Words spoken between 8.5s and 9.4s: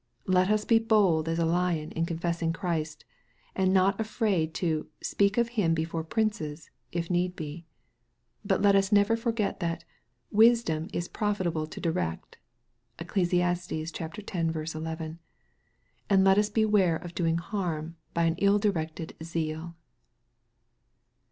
let us" never for